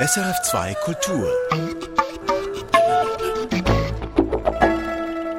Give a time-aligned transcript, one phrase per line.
[0.00, 1.30] SRF2 Kultur.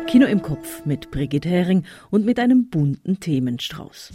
[0.06, 4.11] Kino im Kopf mit Brigitte Hering und mit einem bunten Themenstrauß.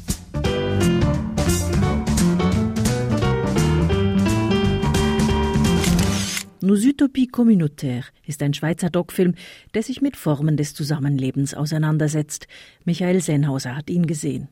[6.60, 9.34] Nos Utopies communautaires ist ein Schweizer Doc-Film,
[9.74, 12.46] der sich mit Formen des Zusammenlebens auseinandersetzt.
[12.84, 14.46] Michael Senhauser hat ihn gesehen.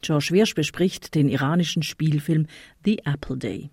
[0.00, 2.46] George Wirsch bespricht den iranischen Spielfilm
[2.86, 3.70] The Apple Day.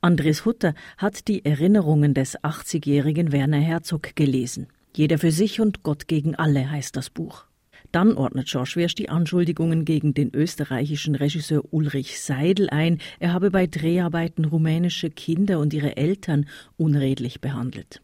[0.00, 4.68] Andres Hutter hat die Erinnerungen des 80-jährigen Werner Herzog gelesen.
[4.94, 7.46] Jeder für sich und Gott gegen alle heißt das Buch.
[7.90, 13.50] Dann ordnet George Wirsch die Anschuldigungen gegen den österreichischen Regisseur Ulrich Seidel ein, er habe
[13.50, 18.02] bei Dreharbeiten rumänische Kinder und ihre Eltern unredlich behandelt.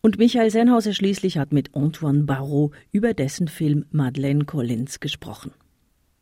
[0.00, 5.50] Und Michael Senhauser schließlich hat mit Antoine Barrault über dessen Film Madeleine Collins gesprochen.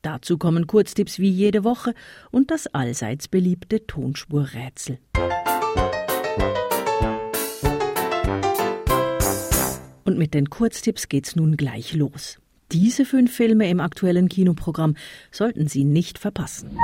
[0.06, 1.92] Dazu kommen Kurztipps wie jede Woche
[2.30, 5.00] und das allseits beliebte Tonspurrätsel.
[10.04, 12.38] Und mit den Kurztipps geht's nun gleich los.
[12.70, 14.94] Diese fünf Filme im aktuellen Kinoprogramm
[15.32, 16.78] sollten Sie nicht verpassen.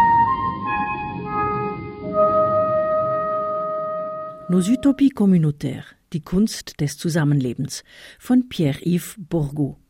[4.48, 7.84] Nos Utopies communautaires, die Kunst des Zusammenlebens
[8.18, 9.81] von Pierre-Yves Bourgault.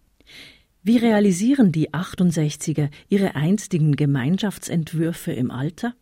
[0.85, 5.95] Wie realisieren die 68er ihre einstigen Gemeinschaftsentwürfe im Alter?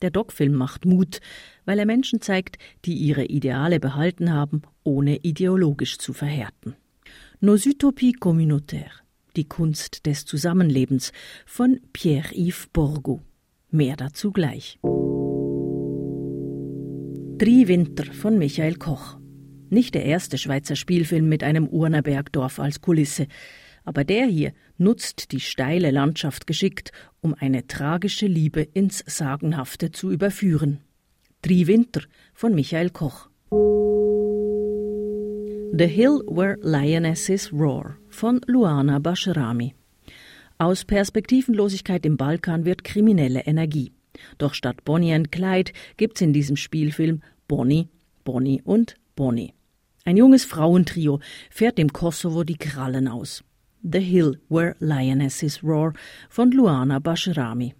[0.00, 1.18] Der Doc-Film macht Mut,
[1.64, 6.76] weil er Menschen zeigt, die ihre Ideale behalten haben, ohne ideologisch zu verhärten.
[7.40, 9.02] Nos Utopies communautaires,
[9.34, 11.12] die Kunst des Zusammenlebens
[11.44, 13.22] von Pierre-Yves Borgo.
[13.72, 14.78] Mehr dazu gleich.
[17.38, 19.18] Drei Winter von Michael Koch.
[19.68, 23.26] Nicht der erste Schweizer Spielfilm mit einem Urnerbergdorf als Kulisse.
[23.86, 26.92] Aber der hier nutzt die steile Landschaft geschickt,
[27.22, 30.80] um eine tragische Liebe ins Sagenhafte zu überführen.
[31.40, 32.02] Drei Winter
[32.34, 33.30] von Michael Koch.
[35.78, 39.74] The Hill Where Lionesses Roar von Luana Bashrami.
[40.58, 43.92] Aus Perspektivenlosigkeit im Balkan wird kriminelle Energie.
[44.38, 47.88] Doch statt Bonnie und Clyde gibt's in diesem Spielfilm Bonnie,
[48.24, 49.52] Bonnie und Bonnie.
[50.04, 51.20] Ein junges Frauentrio
[51.50, 53.44] fährt dem Kosovo die Krallen aus.
[53.88, 55.92] The Hill Where Lionesses Roar
[56.28, 57.72] von Luana Bashrami.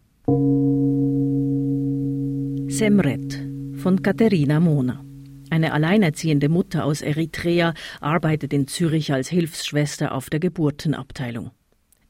[2.69, 3.43] Semret
[3.75, 5.05] von Katharina Mona.
[5.50, 11.50] Eine alleinerziehende Mutter aus Eritrea arbeitet in Zürich als Hilfsschwester auf der Geburtenabteilung.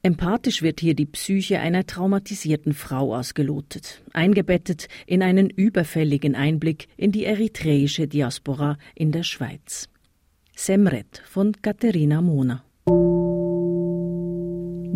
[0.03, 7.11] Empathisch wird hier die Psyche einer traumatisierten Frau ausgelotet, eingebettet in einen überfälligen Einblick in
[7.11, 9.89] die eritreische Diaspora in der Schweiz.
[10.55, 12.63] Semret von Katharina Mona.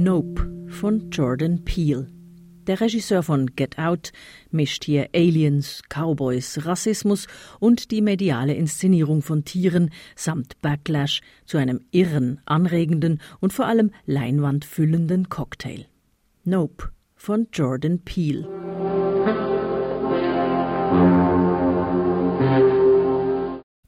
[0.03, 2.07] Nope von Jordan Peele.
[2.65, 4.11] Der Regisseur von Get Out
[4.49, 7.27] mischt hier Aliens, Cowboys, Rassismus
[7.59, 13.91] und die mediale Inszenierung von Tieren samt Backlash zu einem irren, anregenden und vor allem
[14.07, 15.85] leinwandfüllenden Cocktail.
[16.45, 18.47] Nope von Jordan Peele.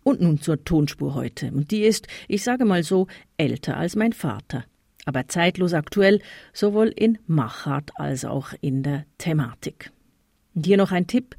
[0.04, 1.52] Und nun zur Tonspur heute.
[1.52, 3.08] Und die ist, ich sage mal so,
[3.38, 4.66] älter als mein Vater
[5.06, 6.22] aber zeitlos aktuell,
[6.54, 9.92] sowohl in Machart als auch in der Thematik.
[10.56, 11.36] Und hier noch ein Tipp,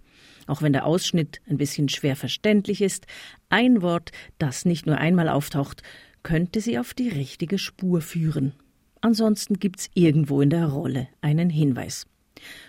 [0.47, 3.07] auch wenn der Ausschnitt ein bisschen schwer verständlich ist,
[3.49, 5.83] ein Wort, das nicht nur einmal auftaucht,
[6.23, 8.55] könnte Sie auf die richtige Spur führen.
[9.01, 12.07] Ansonsten gibt's irgendwo in der Rolle einen Hinweis.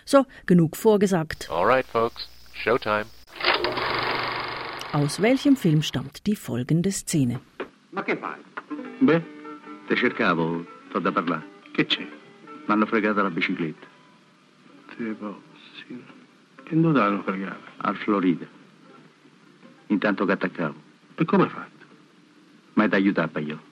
[0.04, 1.50] So, genug vorgesagt.
[1.50, 2.28] Alright, folks.
[2.52, 3.06] Showtime.
[4.92, 7.40] Aus welchem Film stammt die folgende Szene?
[7.90, 8.36] Ma che fai?
[9.00, 9.20] Beh,
[9.88, 10.64] te cercavo,
[10.96, 11.46] t'ho da parlare.
[11.72, 12.00] Che c'è?
[12.00, 13.86] Mi hanno fregato la bicicletta.
[14.96, 16.04] Te possi.
[16.62, 17.60] Che non l'hanno fregato?
[17.78, 18.46] Al Florida.
[19.88, 20.74] Intanto che attaccavo.
[21.14, 21.84] E come hai fatto?
[22.74, 23.62] Ma ti aiutava io.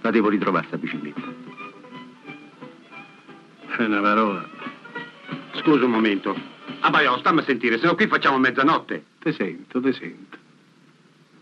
[0.00, 1.50] La devo ritrovare sta bicicletta.
[3.76, 4.48] È una parola.
[5.54, 6.36] Scusa un momento.
[6.80, 9.04] Abbaiò, stammi a sentire, se no qui facciamo mezzanotte.
[9.20, 10.41] Te sento, te sento.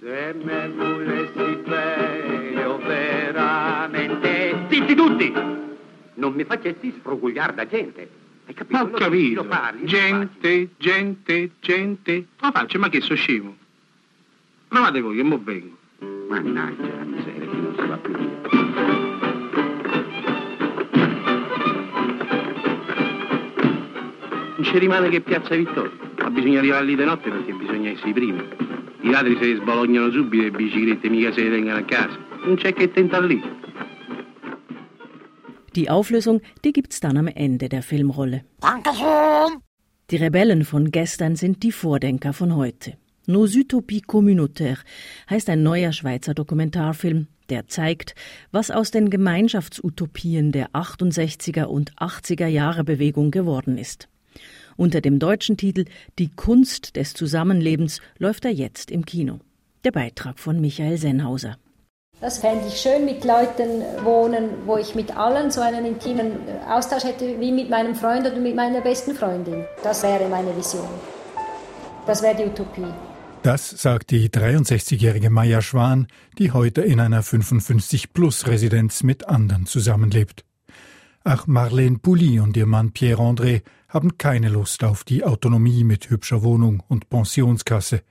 [0.01, 4.67] Se me volessi bene veramente...
[4.71, 5.31] Zitti tutti!
[6.15, 8.09] Non mi facessi sfrugugliare da gente.
[8.47, 8.79] Hai capito?
[8.81, 9.45] Ho capito.
[9.45, 12.27] parli, Gente, gente, gente.
[12.41, 13.55] Ma faccio, ma che so scemo?
[14.69, 15.77] Provate voi, che mo vengo.
[16.29, 18.39] Mannaggia la miseria, che non si va più via.
[24.57, 25.93] Non ci rimane che Piazza Vittoria.
[26.23, 28.70] Ma bisogna arrivare lì di notte perché bisogna essere i primi.
[29.03, 32.19] I ladri se li sbolognano subito le biciclette mica se le tengono a casa.
[32.45, 33.41] Non c'è che tentare lì.
[35.75, 38.45] Die Auflösung, die gibt's dann am Ende der Filmrolle.
[38.61, 39.61] Dankeschön.
[40.11, 42.95] Die Rebellen von gestern sind die Vordenker von heute.
[43.27, 44.85] Nos Utopies communautaires
[45.31, 48.15] heißt ein neuer Schweizer Dokumentarfilm, der zeigt,
[48.51, 54.09] was aus den Gemeinschaftsutopien der 68er und 80er Jahre Bewegung geworden ist.
[54.81, 55.85] Unter dem deutschen Titel
[56.19, 59.41] Die Kunst des Zusammenlebens läuft er jetzt im Kino.
[59.85, 61.59] Der Beitrag von Michael Sennhauser.
[62.23, 66.33] Das fände ich schön, mit Leuten wohnen, wo ich mit allen so einen intimen
[66.67, 69.67] Austausch hätte, wie mit meinem Freund oder mit meiner besten Freundin.
[69.83, 70.89] Das wäre meine Vision.
[72.07, 72.91] Das wäre die Utopie.
[73.43, 76.07] Das sagt die 63-jährige Maya Schwan,
[76.39, 80.47] die heute in einer 55-Plus-Residenz mit anderen zusammenlebt.
[81.23, 83.61] Auch Marlene Pouli und ihr Mann Pierre André
[83.91, 88.03] haben keine Lust auf die Autonomie mit hübscher Wohnung und Pensionskasse.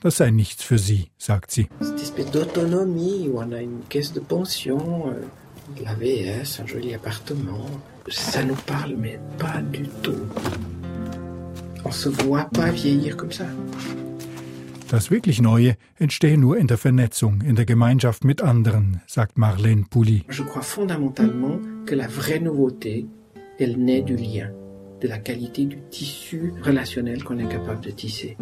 [0.00, 1.68] Das sei nichts für sie, sagt sie.
[1.80, 5.14] Cette espèce d'autonomie où on a une caisse de pension,
[5.82, 7.66] la VS, un joli appartement,
[8.08, 10.26] ça nous parle mais pas du tout.
[11.84, 13.46] On se voit pas vieillir comme ça.
[14.90, 19.86] Das wirklich Neue entstehe nur in der Vernetzung, in der Gemeinschaft mit anderen, sagt Marlene
[19.88, 20.24] Pouli.
[20.28, 23.06] Je crois fondamentalement que la vraie nouveauté,
[23.58, 24.50] elle naît du lien,
[25.02, 28.36] de la qualité du tissu relationnel qu'on est capable de tisser.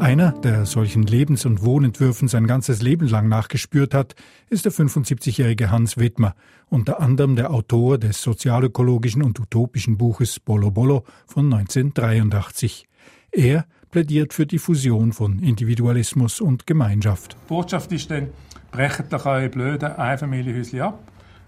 [0.00, 4.14] Einer, der solchen Lebens- und Wohnentwürfen sein ganzes Leben lang nachgespürt hat,
[4.50, 6.34] ist der 75-jährige Hans Wittmer,
[6.68, 12.86] unter anderem der Autor des sozialökologischen und utopischen Buches Bolo Bolo von 1983.
[13.30, 17.32] Er plädiert für die Fusion von Individualismus und Gemeinschaft.
[17.32, 18.28] Die Botschaft ist dann,
[18.72, 20.98] brecht doch eure blöden Einfamilienhäuschen ab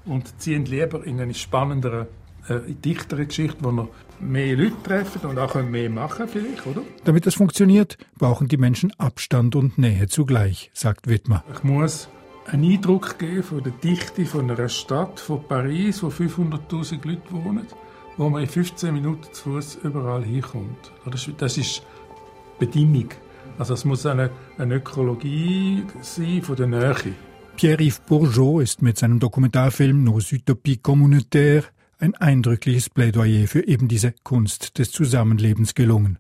[0.07, 2.07] und ziehen lieber in eine spannendere,
[2.49, 3.89] äh, dichtere Geschichte, wo ihr
[4.21, 6.83] mehr Leute treffen und auch mehr machen vielleicht, oder?
[7.05, 11.45] Damit das funktioniert, brauchen die Menschen Abstand und Nähe zugleich, sagt Wittmer.
[11.53, 12.09] Ich muss
[12.47, 17.67] einen Eindruck geben von der Dichte von einer Stadt, von Paris, wo 500'000 Leute wohnen,
[18.17, 20.93] wo man in 15 Minuten zu Fuß überall hinkommt.
[21.05, 21.83] Das ist, das ist
[22.59, 23.09] Bedingung.
[23.59, 26.95] Also es muss eine, eine Ökologie sein von der Nähe.
[27.57, 31.65] Pierre-Yves Bourgeot ist mit seinem Dokumentarfilm Nos Utopies communautaires
[31.99, 36.19] ein eindrückliches Plädoyer für eben diese Kunst des Zusammenlebens gelungen.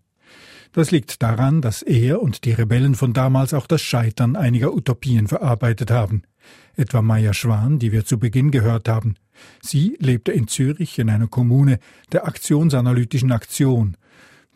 [0.73, 5.27] Das liegt daran, dass er und die Rebellen von damals auch das Scheitern einiger Utopien
[5.27, 6.23] verarbeitet haben.
[6.77, 9.15] Etwa Maya Schwan, die wir zu Beginn gehört haben.
[9.63, 11.79] Sie lebte in Zürich in einer Kommune
[12.13, 13.97] der aktionsanalytischen Aktion,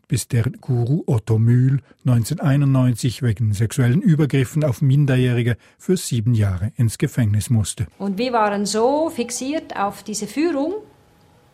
[0.09, 6.99] bis der Guru Otto Mühl 1991 wegen sexuellen Übergriffen auf Minderjährige für sieben Jahre ins
[6.99, 7.87] Gefängnis musste.
[7.97, 10.75] Und wir waren so fixiert auf diese Führung,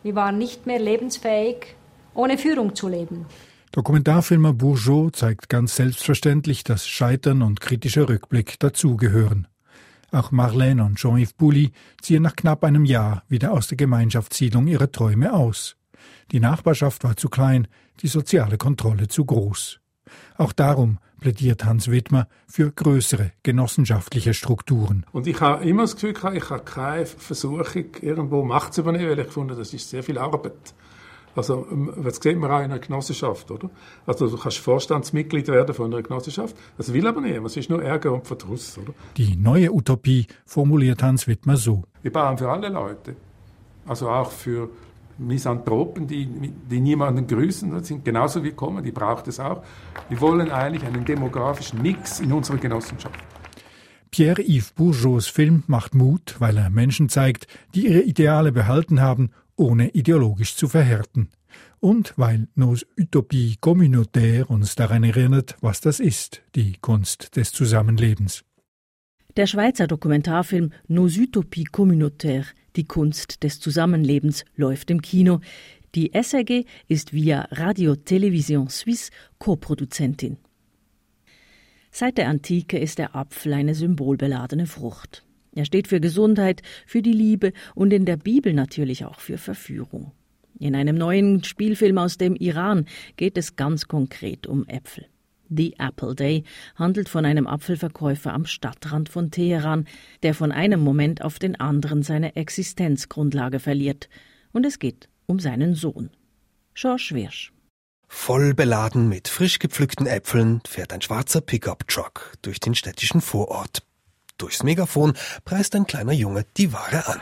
[0.07, 1.75] wir waren nicht mehr lebensfähig,
[2.13, 3.25] ohne Führung zu leben.
[3.73, 9.47] Dokumentarfilmer Bourgeot zeigt ganz selbstverständlich, dass Scheitern und kritischer Rückblick dazugehören.
[10.13, 14.89] Auch Marlene und Jean-Yves Bouli ziehen nach knapp einem Jahr wieder aus der Gemeinschaftssiedlung ihre
[14.93, 15.75] Träume aus.
[16.31, 17.67] Die Nachbarschaft war zu klein,
[18.01, 19.81] die soziale Kontrolle zu groß.
[20.37, 25.05] Auch darum plädiert Hans Wittmer für größere genossenschaftliche Strukturen.
[25.11, 29.09] Und ich habe immer das Gefühl gehabt, ich habe keine Versuchung, irgendwo Macht zu übernehmen,
[29.09, 30.73] weil ich fand, das ist sehr viel Arbeit.
[31.35, 31.67] Also,
[32.03, 33.69] das sieht man auch in einer Genossenschaft, oder?
[34.07, 36.55] Also, du kannst Vorstandsmitglied werden von einer Genossenschaft.
[36.77, 37.45] Das will aber niemand.
[37.45, 38.93] Es ist nur Ärger und Verdruss, oder?
[39.17, 41.83] Die neue Utopie formuliert Hans Wittmer so.
[42.01, 43.15] Wir bauen für alle Leute.
[43.85, 44.69] Also auch für
[45.17, 49.63] Misanthropen, die, die niemanden grüßen, das sind genauso wie kommen, die braucht es auch.
[50.09, 53.19] Wir wollen eigentlich einen demografischen Mix in unserer Genossenschaft.
[54.11, 59.89] Pierre-Yves Bourgeots Film macht Mut, weil er Menschen zeigt, die ihre Ideale behalten haben, ohne
[59.89, 61.29] ideologisch zu verhärten.
[61.79, 68.43] Und weil Nos Utopie communautaire uns daran erinnert, was das ist, die Kunst des Zusammenlebens.
[69.35, 75.41] Der Schweizer Dokumentarfilm Nos Utopies communautaires die Kunst des Zusammenlebens läuft im Kino.
[75.95, 80.37] Die SRG ist via Radio Television Suisse Co-Produzentin.
[81.91, 85.23] Seit der Antike ist der Apfel eine symbolbeladene Frucht.
[85.55, 90.11] Er steht für Gesundheit, für die Liebe und in der Bibel natürlich auch für Verführung.
[90.59, 95.07] In einem neuen Spielfilm aus dem Iran geht es ganz konkret um Äpfel.
[95.49, 96.43] The Apple Day
[96.75, 99.85] handelt von einem Apfelverkäufer am Stadtrand von Teheran,
[100.23, 104.09] der von einem Moment auf den anderen seine Existenzgrundlage verliert.
[104.51, 106.09] Und es geht um seinen Sohn.
[106.73, 107.51] George Wirsch.
[108.07, 113.83] Voll beladen mit frisch gepflückten Äpfeln fährt ein schwarzer Pickup-Truck durch den städtischen Vorort.
[114.37, 115.13] Durchs Megafon
[115.43, 117.21] preist ein kleiner Junge die Ware an.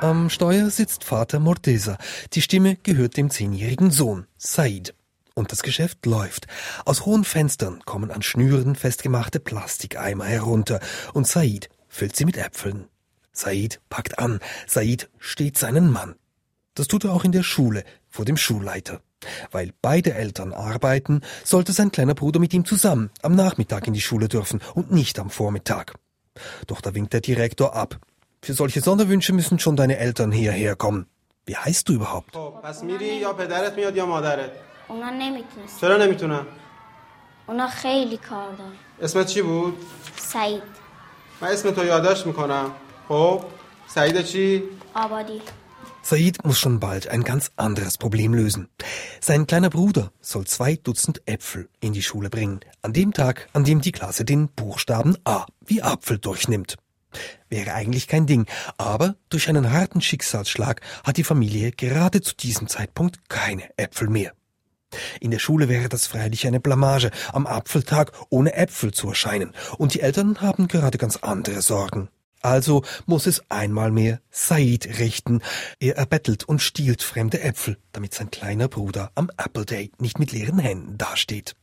[0.00, 1.98] Am Steuer sitzt Vater Morteza.
[2.32, 4.94] Die Stimme gehört dem zehnjährigen Sohn, Said.
[5.34, 6.46] Und das Geschäft läuft.
[6.84, 10.78] Aus hohen Fenstern kommen an Schnüren festgemachte Plastikeimer herunter
[11.14, 12.86] und Said füllt sie mit Äpfeln.
[13.32, 14.38] Said packt an.
[14.68, 16.14] Said steht seinen Mann.
[16.74, 19.00] Das tut er auch in der Schule, vor dem Schulleiter.
[19.50, 24.00] Weil beide Eltern arbeiten, sollte sein kleiner Bruder mit ihm zusammen am Nachmittag in die
[24.00, 25.94] Schule dürfen und nicht am Vormittag.
[26.68, 27.98] Doch da winkt der Direktor ab.
[28.41, 31.07] Für solche Sonderwünsche müssen schon deine Eltern hierher kommen.
[31.45, 32.35] Wie heißt du überhaupt?
[34.89, 36.45] اونا نمیتونست چرا نمیتونن؟
[37.47, 38.71] اونا خیلی کار دارن
[39.01, 39.77] اسمت چی بود؟
[40.17, 40.63] سعید
[41.41, 42.71] من اسم تو یادداشت میکنم
[43.07, 43.43] خب
[43.87, 44.63] سعید چی؟
[44.95, 45.41] آبادی
[46.05, 48.67] Said muss schon bald ein ganz anderes Problem lösen.
[49.21, 53.63] Sein kleiner Bruder soll zwei Dutzend Äpfel in die Schule bringen, an dem Tag, an
[53.63, 56.75] dem die Klasse den Buchstaben A wie Apfel durchnimmt.
[57.48, 58.46] Wäre eigentlich kein Ding,
[58.76, 64.32] aber durch einen harten Schicksalsschlag hat die Familie gerade zu diesem Zeitpunkt keine Äpfel mehr.
[65.20, 69.94] In der Schule wäre das freilich eine Blamage, am Apfeltag ohne Äpfel zu erscheinen, und
[69.94, 72.08] die Eltern haben gerade ganz andere Sorgen.
[72.40, 75.42] Also muss es einmal mehr Said richten.
[75.80, 80.32] Er erbettelt und stiehlt fremde Äpfel, damit sein kleiner Bruder am Apple Day nicht mit
[80.32, 81.56] leeren Händen dasteht.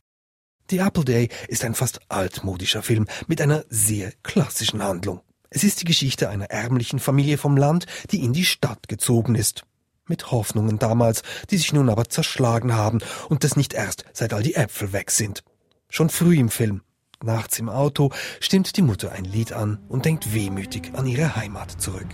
[0.68, 5.22] The Apple Day ist ein fast altmodischer Film mit einer sehr klassischen Handlung.
[5.56, 9.62] Es ist die Geschichte einer ärmlichen Familie vom Land, die in die Stadt gezogen ist.
[10.06, 12.98] Mit Hoffnungen damals, die sich nun aber zerschlagen haben
[13.30, 15.42] und das nicht erst, seit all die Äpfel weg sind.
[15.88, 16.82] Schon früh im Film
[17.24, 21.70] Nachts im Auto stimmt die Mutter ein Lied an und denkt wehmütig an ihre Heimat
[21.80, 22.08] zurück.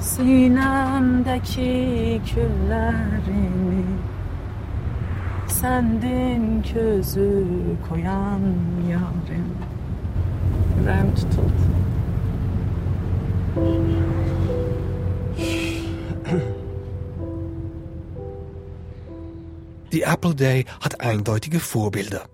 [0.00, 1.40] Sinemdeki
[2.26, 3.84] küllerini
[5.46, 7.44] Sendin közü
[7.88, 8.42] koyan
[8.90, 9.54] yarim
[10.78, 11.77] Yüreğim tutuldu.
[19.92, 22.28] Die Apple Day hat eindeutige Vorbilder.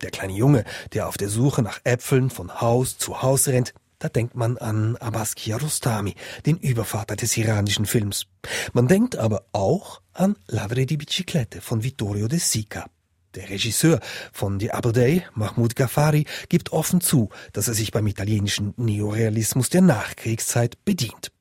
[0.00, 4.08] Der kleine Junge, der auf der Suche nach Äpfeln von Haus zu Haus rennt, da
[4.08, 6.14] denkt man an Abbas Kiarostami,
[6.46, 8.24] den Übervater des iranischen Films.
[8.72, 12.86] Man denkt aber auch an Ladre di Biciclette von Vittorio De Sica.
[13.34, 14.00] Der Regisseur
[14.32, 19.68] von The Apple Day, Mahmoud Ghaffari, gibt offen zu, dass er sich beim italienischen Neorealismus
[19.68, 21.32] der Nachkriegszeit bedient.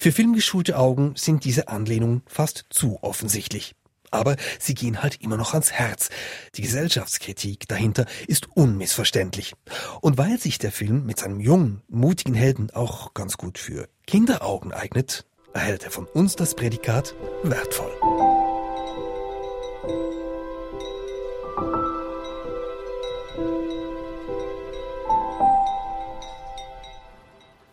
[0.00, 3.76] Für filmgeschulte Augen sind diese Anlehnungen fast zu offensichtlich
[4.14, 6.08] aber sie gehen halt immer noch ans Herz.
[6.54, 9.54] Die Gesellschaftskritik dahinter ist unmissverständlich.
[10.00, 14.72] Und weil sich der Film mit seinem jungen, mutigen Helden auch ganz gut für Kinderaugen
[14.72, 17.92] eignet, erhält er von uns das Prädikat wertvoll.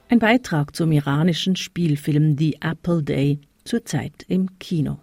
[0.09, 4.99] Ein Beitrag zum iranischen Spielfilm The Apple Day, zurzeit im Kino.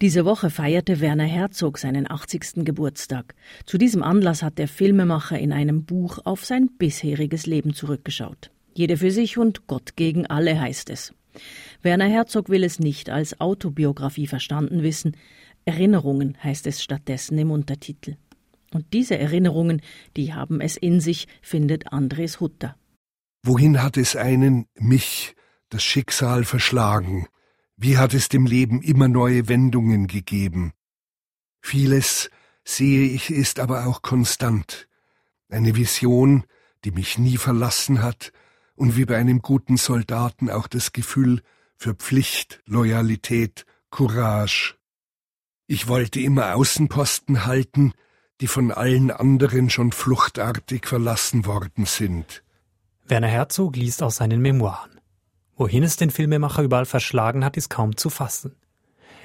[0.00, 2.64] Diese Woche feierte Werner Herzog seinen 80.
[2.64, 3.34] Geburtstag.
[3.64, 8.50] Zu diesem Anlass hat der Filmemacher in einem Buch auf sein bisheriges Leben zurückgeschaut.
[8.74, 11.14] Jede für sich und Gott gegen alle heißt es.
[11.82, 15.16] Werner Herzog will es nicht als Autobiografie verstanden wissen.
[15.64, 18.16] Erinnerungen heißt es stattdessen im Untertitel.
[18.72, 19.80] Und diese Erinnerungen,
[20.16, 22.76] die haben es in sich, findet Andres Hutter.
[23.44, 25.36] Wohin hat es einen, mich,
[25.68, 27.28] das Schicksal verschlagen?
[27.76, 30.72] Wie hat es dem Leben immer neue Wendungen gegeben?
[31.60, 32.30] Vieles,
[32.64, 34.88] sehe ich, ist aber auch konstant.
[35.48, 36.44] Eine Vision,
[36.84, 38.32] die mich nie verlassen hat
[38.76, 41.42] und wie bei einem guten Soldaten auch das Gefühl
[41.76, 44.76] für Pflicht, Loyalität, Courage.
[45.66, 47.92] Ich wollte immer Außenposten halten,
[48.40, 52.42] die von allen anderen schon fluchtartig verlassen worden sind.
[53.06, 54.93] Werner Herzog liest aus seinen Memoiren.
[55.56, 58.56] Wohin es den Filmemacher überall verschlagen hat, ist kaum zu fassen.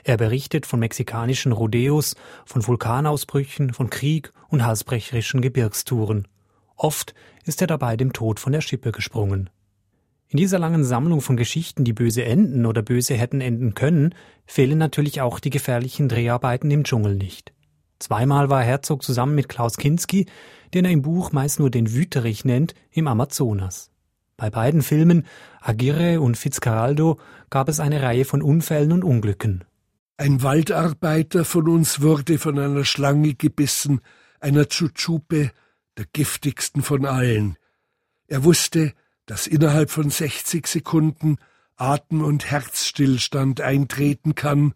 [0.04, 6.28] Er berichtet von mexikanischen Rodeos, von Vulkanausbrüchen, von Krieg und halsbrecherischen Gebirgstouren.
[6.76, 7.14] Oft
[7.46, 9.50] ist er dabei dem Tod von der Schippe gesprungen.
[10.30, 14.14] In dieser langen Sammlung von Geschichten, die böse enden oder böse hätten enden können,
[14.46, 17.52] fehlen natürlich auch die gefährlichen Dreharbeiten im Dschungel nicht.
[17.98, 20.28] Zweimal war Herzog zusammen mit Klaus Kinski,
[20.74, 23.92] den er im Buch meist nur den Wüterich nennt, im Amazonas.
[24.40, 25.26] Bei beiden Filmen,
[25.60, 27.20] Aguirre und Fitzcarraldo,
[27.50, 29.66] gab es eine Reihe von Unfällen und Unglücken.
[30.16, 34.00] Ein Waldarbeiter von uns wurde von einer Schlange gebissen,
[34.40, 35.52] einer Chuchupe,
[35.98, 37.58] der giftigsten von allen.
[38.28, 38.94] Er wusste,
[39.26, 41.36] dass innerhalb von 60 Sekunden
[41.76, 44.74] Atem- und Herzstillstand eintreten kann,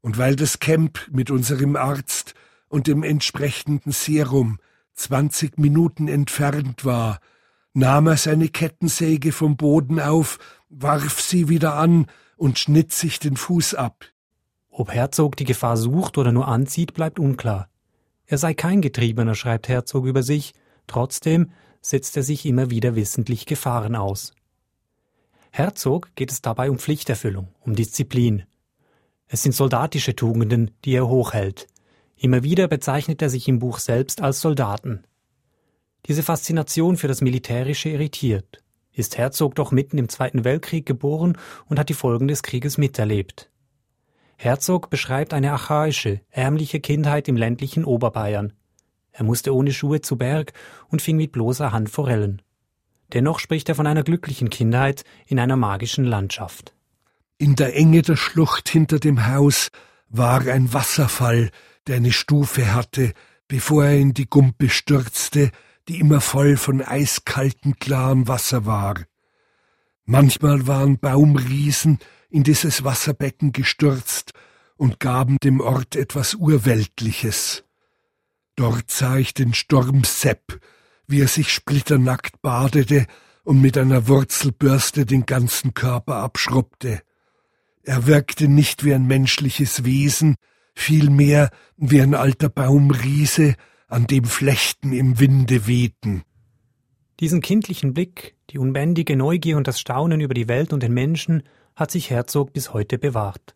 [0.00, 2.32] und weil das Camp mit unserem Arzt
[2.68, 4.58] und dem entsprechenden Serum
[4.94, 7.20] 20 Minuten entfernt war,
[7.74, 10.38] nahm er seine Kettensäge vom Boden auf,
[10.68, 14.06] warf sie wieder an und schnitt sich den Fuß ab.
[14.70, 17.68] Ob Herzog die Gefahr sucht oder nur anzieht, bleibt unklar.
[18.26, 20.54] Er sei kein Getriebener, schreibt Herzog über sich,
[20.86, 21.50] trotzdem
[21.82, 24.32] setzt er sich immer wieder wissentlich Gefahren aus.
[25.50, 28.44] Herzog geht es dabei um Pflichterfüllung, um Disziplin.
[29.26, 31.66] Es sind soldatische Tugenden, die er hochhält.
[32.16, 35.04] Immer wieder bezeichnet er sich im Buch selbst als Soldaten.
[36.06, 38.62] Diese Faszination für das Militärische irritiert.
[38.92, 43.50] Ist Herzog doch mitten im Zweiten Weltkrieg geboren und hat die Folgen des Krieges miterlebt.
[44.36, 48.52] Herzog beschreibt eine archaische, ärmliche Kindheit im ländlichen Oberbayern.
[49.12, 50.52] Er musste ohne Schuhe zu Berg
[50.88, 52.42] und fing mit bloßer Hand Forellen.
[53.12, 56.74] Dennoch spricht er von einer glücklichen Kindheit in einer magischen Landschaft.
[57.38, 59.68] In der Enge der Schlucht hinter dem Haus
[60.08, 61.50] war ein Wasserfall,
[61.86, 63.12] der eine Stufe hatte,
[63.48, 65.50] bevor er in die Gumpe stürzte,
[65.88, 68.96] die immer voll von eiskaltem, klarem Wasser war.
[70.04, 71.98] Manchmal waren Baumriesen,
[72.30, 74.32] in dieses Wasserbecken gestürzt
[74.76, 77.64] und gaben dem Ort etwas Urweltliches.
[78.56, 80.60] Dort sah ich den Sturm Sepp,
[81.06, 83.06] wie er sich splitternackt badete
[83.44, 87.02] und mit einer Wurzelbürste den ganzen Körper abschrubbte.
[87.82, 90.36] Er wirkte nicht wie ein menschliches Wesen,
[90.74, 93.56] vielmehr wie ein alter Baumriese,
[93.92, 96.22] an dem Flechten im Winde wehten.
[97.20, 101.42] Diesen kindlichen Blick, die unbändige Neugier und das Staunen über die Welt und den Menschen
[101.76, 103.54] hat sich Herzog bis heute bewahrt.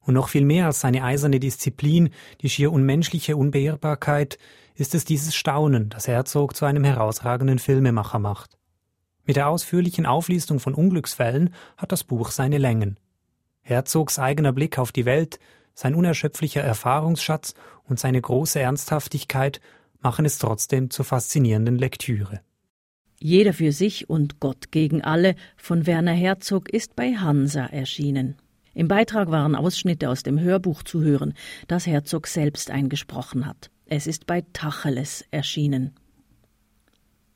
[0.00, 2.10] Und noch viel mehr als seine eiserne Disziplin,
[2.42, 4.38] die schier unmenschliche Unbeirrbarkeit,
[4.74, 8.58] ist es dieses Staunen, das Herzog zu einem herausragenden Filmemacher macht.
[9.24, 12.98] Mit der ausführlichen Auflistung von Unglücksfällen hat das Buch seine Längen.
[13.62, 15.38] Herzogs eigener Blick auf die Welt,
[15.74, 17.54] sein unerschöpflicher Erfahrungsschatz
[17.84, 19.60] und seine große Ernsthaftigkeit
[20.00, 22.40] machen es trotzdem zur faszinierenden Lektüre.
[23.20, 28.36] Jeder für sich und Gott gegen alle von Werner Herzog ist bei Hansa erschienen.
[28.74, 31.34] Im Beitrag waren Ausschnitte aus dem Hörbuch zu hören,
[31.68, 33.70] das Herzog selbst eingesprochen hat.
[33.86, 35.94] Es ist bei Tacheles erschienen.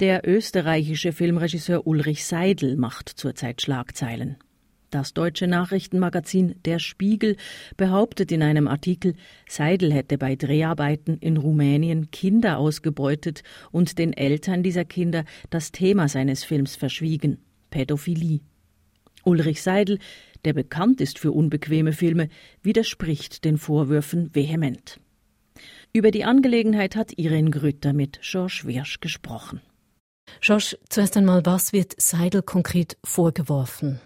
[0.01, 4.37] Der österreichische Filmregisseur Ulrich Seidel macht zurzeit Schlagzeilen.
[4.91, 7.37] Das deutsche Nachrichtenmagazin Der Spiegel
[7.77, 9.15] behauptet in einem Artikel,
[9.47, 16.09] Seidel hätte bei Dreharbeiten in Rumänien Kinder ausgebeutet und den Eltern dieser Kinder das Thema
[16.09, 17.37] seines Films verschwiegen
[17.69, 18.41] Pädophilie.
[19.25, 19.99] Ulrich Seidel,
[20.47, 22.31] der bekannt ist für unbequeme Filme,
[22.63, 25.01] widerspricht den Vorwürfen vehement.
[25.93, 29.61] Über die Angelegenheit hat Irene Grütter mit Georges Wirsch gesprochen.
[30.41, 34.01] Georges, zuerst einmal, was wird Seidel konkret vorgeworfen?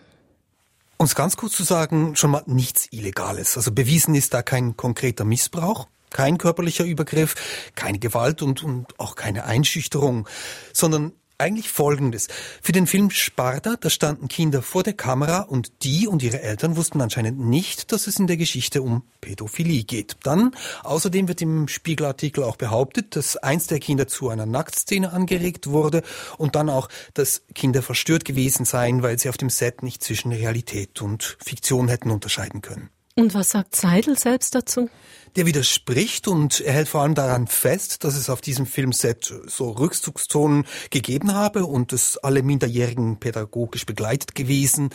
[1.02, 3.56] Um es ganz kurz zu sagen, schon mal nichts Illegales.
[3.56, 7.34] Also bewiesen ist da kein konkreter Missbrauch, kein körperlicher Übergriff,
[7.74, 10.28] keine Gewalt und, und auch keine Einschüchterung,
[10.72, 11.10] sondern
[11.42, 12.28] eigentlich Folgendes.
[12.62, 16.76] Für den Film Sparta, da standen Kinder vor der Kamera und die und ihre Eltern
[16.76, 20.16] wussten anscheinend nicht, dass es in der Geschichte um Pädophilie geht.
[20.22, 25.66] Dann, außerdem wird im Spiegelartikel auch behauptet, dass eins der Kinder zu einer Nacktszene angeregt
[25.66, 26.02] wurde
[26.38, 30.32] und dann auch, dass Kinder verstört gewesen seien, weil sie auf dem Set nicht zwischen
[30.32, 32.90] Realität und Fiktion hätten unterscheiden können.
[33.14, 34.88] Und was sagt Seidel selbst dazu?
[35.36, 39.70] Der widerspricht und er hält vor allem daran fest, dass es auf diesem Filmset so
[39.70, 44.90] Rückzugszonen gegeben habe und dass alle Minderjährigen pädagogisch begleitet gewesen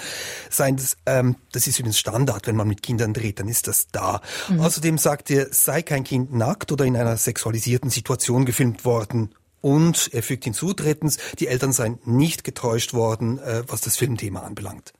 [0.49, 0.77] seien.
[0.77, 4.21] Das, ähm, das ist übrigens Standard, wenn man mit Kindern dreht, dann ist das da.
[4.49, 4.61] Mhm.
[4.61, 9.33] Außerdem sagt er, sei kein Kind nackt oder in einer sexualisierten Situation gefilmt worden.
[9.61, 14.41] Und er fügt hinzu, drittens, die Eltern seien nicht getäuscht worden, äh, was das Filmthema
[14.41, 14.93] anbelangt.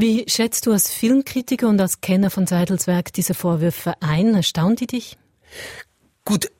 [0.00, 4.32] Wie schätzt du als Filmkritiker und als Kenner von Seidels Werk diese Vorwürfe ein?
[4.32, 5.18] Erstaunt die dich?
[6.24, 6.52] Gut,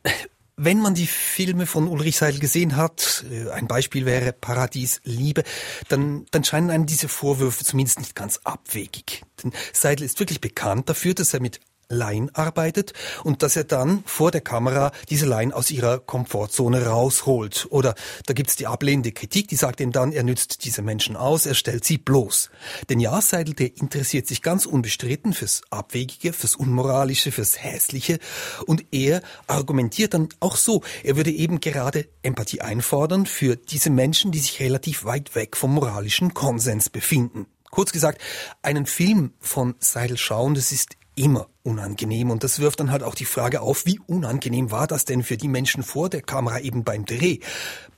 [0.56, 5.44] wenn man die Filme von Ulrich Seidel gesehen hat, äh, ein Beispiel wäre Paradies Liebe,
[5.88, 9.22] dann, dann scheinen einem diese Vorwürfe zumindest nicht ganz abwegig.
[9.40, 12.92] Denn Seidel ist wirklich bekannt dafür, dass er mit Laien arbeitet
[13.24, 17.66] und dass er dann vor der Kamera diese Laien aus ihrer Komfortzone rausholt.
[17.70, 17.94] Oder
[18.26, 21.54] da gibt's die ablehnende Kritik, die sagt ihm dann, er nützt diese Menschen aus, er
[21.54, 22.50] stellt sie bloß.
[22.90, 28.18] Denn ja, Seidel, der interessiert sich ganz unbestritten fürs Abwegige, fürs Unmoralische, fürs Hässliche
[28.66, 34.30] und er argumentiert dann auch so, er würde eben gerade Empathie einfordern für diese Menschen,
[34.30, 37.46] die sich relativ weit weg vom moralischen Konsens befinden.
[37.70, 38.20] Kurz gesagt,
[38.62, 42.30] einen Film von Seidel schauen, das ist immer unangenehm.
[42.30, 45.36] Und das wirft dann halt auch die Frage auf, wie unangenehm war das denn für
[45.36, 47.40] die Menschen vor der Kamera eben beim Dreh?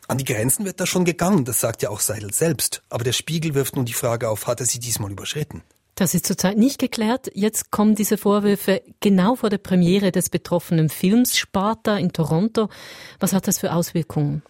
[0.09, 2.83] An die Grenzen wird da schon gegangen, das sagt ja auch Seidel selbst.
[2.89, 5.63] Aber der Spiegel wirft nun die Frage auf, hat er sie diesmal überschritten?
[5.95, 7.31] Das ist zurzeit nicht geklärt.
[7.35, 12.71] Jetzt kommen diese Vorwürfe genau vor der Premiere des betroffenen Films Sparta in Toronto.
[13.19, 14.43] Was hat das für Auswirkungen?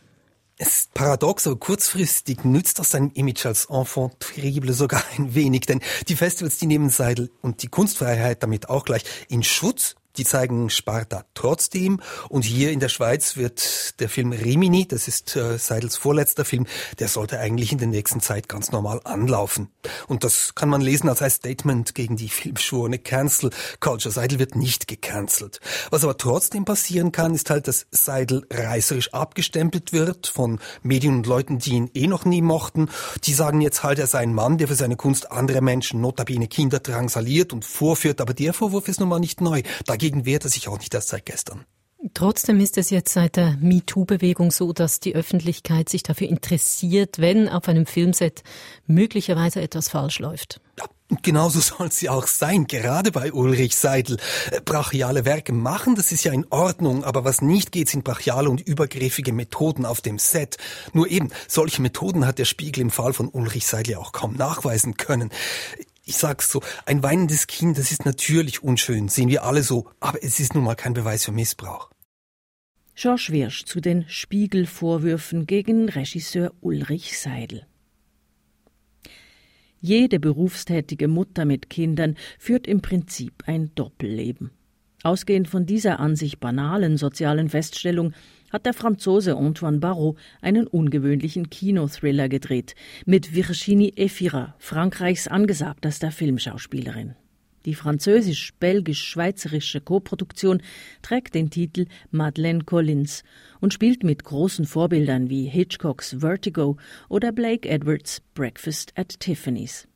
[0.63, 5.63] Es ist paradox, aber kurzfristig nützt das sein Image als Enfant terrible sogar ein wenig,
[5.63, 10.25] denn die Festivals, die nehmen Seidel und die Kunstfreiheit damit auch gleich in Schutz die
[10.25, 12.01] zeigen Sparta trotzdem.
[12.29, 16.67] Und hier in der Schweiz wird der Film Rimini, das ist äh, Seidels vorletzter Film,
[16.99, 19.69] der sollte eigentlich in der nächsten Zeit ganz normal anlaufen.
[20.09, 24.13] Und das kann man lesen als ein Statement gegen die filmschworene Cancel Culture.
[24.13, 25.61] Seidel wird nicht gecancelt.
[25.91, 31.27] Was aber trotzdem passieren kann, ist halt, dass Seidel reißerisch abgestempelt wird von Medien und
[31.27, 32.89] Leuten, die ihn eh noch nie mochten.
[33.25, 36.49] Die sagen jetzt halt, er sei ein Mann, der für seine Kunst andere Menschen, notabene
[36.49, 38.21] Kinder, drangsaliert und vorführt.
[38.21, 39.63] Aber der Vorwurf ist nun mal nicht neu.
[39.87, 41.67] Da Dagegen wehrt er sich auch nicht erst seit gestern.
[42.15, 47.51] Trotzdem ist es jetzt seit der MeToo-Bewegung so, dass die Öffentlichkeit sich dafür interessiert, wenn
[47.51, 48.43] auf einem Filmset
[48.87, 50.63] möglicherweise etwas falsch läuft.
[50.79, 50.87] Ja,
[51.21, 54.17] genauso soll sie auch sein, gerade bei Ulrich Seidel.
[54.65, 58.63] Brachiale Werke machen, das ist ja in Ordnung, aber was nicht geht, sind brachiale und
[58.63, 60.57] übergriffige Methoden auf dem Set.
[60.95, 64.35] Nur eben, solche Methoden hat der Spiegel im Fall von Ulrich Seidel ja auch kaum
[64.37, 65.29] nachweisen können
[66.11, 70.23] ich sag's so, ein weinendes Kind, das ist natürlich unschön, sehen wir alle so, aber
[70.25, 71.89] es ist nun mal kein Beweis für Missbrauch.
[72.97, 77.65] George Wirsch zu den Spiegelvorwürfen gegen Regisseur Ulrich Seidel.
[79.81, 84.51] Jede berufstätige Mutter mit Kindern führt im Prinzip ein Doppelleben.
[85.05, 88.13] Ausgehend von dieser an sich banalen sozialen Feststellung
[88.51, 92.75] hat der Franzose Antoine Barrault einen ungewöhnlichen Kinothriller gedreht
[93.07, 97.15] mit Virginie Efira, Frankreichs angesagtester Filmschauspielerin.
[97.67, 100.63] Die französisch-belgisch-schweizerische Koproduktion
[101.03, 103.23] trägt den Titel Madeleine Collins
[103.61, 106.79] und spielt mit großen Vorbildern wie Hitchcocks Vertigo
[107.11, 109.87] oder Blake Edwards Breakfast at Tiffany's.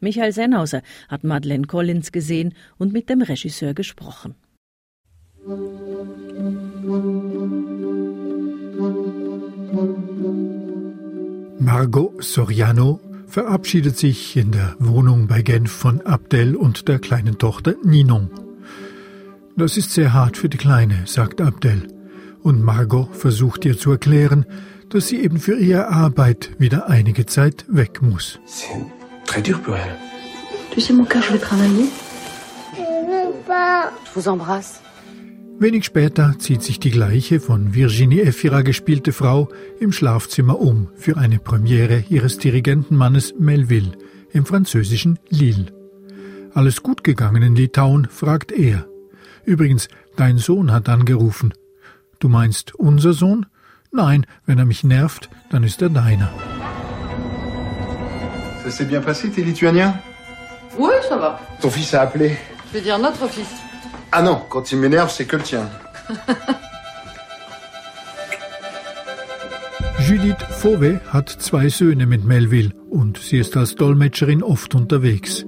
[0.00, 4.34] Michael Sennhauser hat Madeleine Collins gesehen und mit dem Regisseur gesprochen.
[11.58, 17.74] Margot Soriano verabschiedet sich in der Wohnung bei Genf von Abdel und der kleinen Tochter
[17.84, 18.30] Ninon.
[19.54, 21.88] Das ist sehr hart für die Kleine, sagt Abdel.
[22.42, 24.46] Und Margot versucht ihr zu erklären,
[24.88, 28.38] dass sie eben für ihre Arbeit wieder einige Zeit weg muss.
[29.26, 29.98] Très dur pour elle.
[30.70, 31.88] Tu sais, mon cœur, je vais travailler.
[32.72, 33.92] Je veux pas.
[34.06, 34.80] Je vous embrasse.
[35.58, 41.16] Wenig später zieht sich die gleiche von Virginie Efira gespielte Frau im Schlafzimmer um für
[41.16, 43.92] eine Premiere ihres Dirigentenmannes Melville
[44.32, 45.66] im französischen Lille.
[46.54, 48.86] Alles gut gegangen in Litauen, fragt er.
[49.44, 51.54] Übrigens, dein Sohn hat angerufen.
[52.18, 53.46] Du meinst unser Sohn?
[53.92, 56.30] Nein, wenn er mich nervt, dann ist er deiner.
[58.64, 59.94] Ça s'est bien passé, t'es lituanien
[60.78, 61.38] Oui, ça va.
[61.60, 62.36] Ton fils a appelé
[62.72, 63.46] Je veux dire notre fils.
[64.16, 65.68] Ah non, quand il m'énerve, c'est que le tien.
[69.98, 75.44] Judith Fauve hat zwei Söhne mit Melville und sie ist als Dolmetscherin oft unterwegs.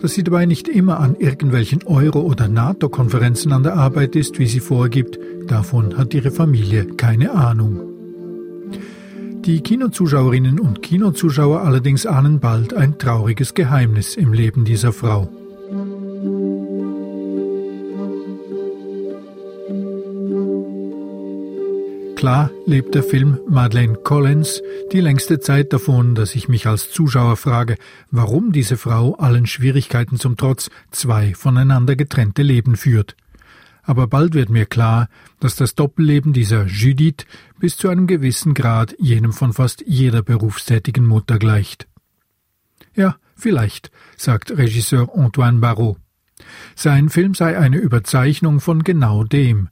[0.00, 4.46] Dass sie dabei nicht immer an irgendwelchen Euro- oder NATO-Konferenzen an der Arbeit ist, wie
[4.46, 7.80] sie vorgibt, davon hat ihre Familie keine Ahnung.
[9.44, 15.28] Die Kinozuschauerinnen und Kinozuschauer allerdings ahnen bald ein trauriges Geheimnis im Leben dieser Frau.
[22.18, 27.36] Klar lebt der Film Madeleine Collins die längste Zeit davon, dass ich mich als Zuschauer
[27.36, 27.76] frage,
[28.10, 33.14] warum diese Frau allen Schwierigkeiten zum Trotz zwei voneinander getrennte Leben führt.
[33.84, 37.24] Aber bald wird mir klar, dass das Doppelleben dieser Judith
[37.60, 41.86] bis zu einem gewissen Grad jenem von fast jeder berufstätigen Mutter gleicht.
[42.96, 45.98] Ja, vielleicht, sagt Regisseur Antoine Barrault.
[46.74, 49.68] Sein Film sei eine Überzeichnung von genau dem,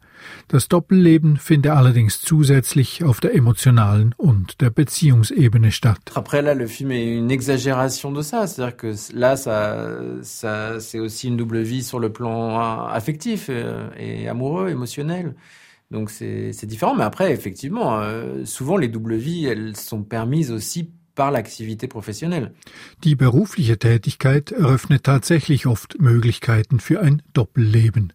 [0.48, 6.12] das Doppelleben finde allerdings zusätzlich auf der emotionalen und der Beziehungsebene statt.
[6.14, 10.98] Après là, le film est une exagération de ça, c'est-à-dire que là, ça, ça, c'est
[10.98, 15.34] aussi une double vie sur le plan affectif euh, et amoureux, émotionnel.
[15.92, 20.90] Donc c'est différent, mais après, effectivement, euh, souvent les doubles vies, elles sont permises aussi
[21.16, 22.52] par l'activité professionnelle.
[23.02, 28.12] Die berufliche Tätigkeit eröffnet tatsächlich oft Möglichkeiten für ein Doppelleben.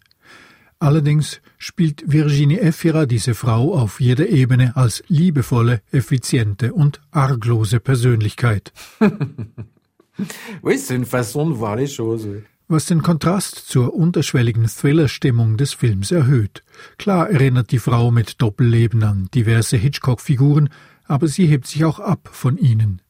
[0.78, 8.72] Allerdings spielt Virginie Efira diese Frau auf jeder Ebene als liebevolle, effiziente und arglose Persönlichkeit.
[10.62, 12.26] oui, c'est une façon de voir les choses.
[12.66, 16.64] Was den Kontrast zur unterschwelligen Thriller-Stimmung des Films erhöht.
[16.96, 20.70] Klar erinnert die Frau mit Doppelleben an diverse Hitchcock-Figuren,
[21.12, 23.02] aber sie hebt sich auch ab von ihnen.